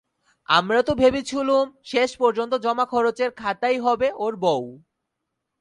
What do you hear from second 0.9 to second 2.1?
ভেবেছিলুম শেষ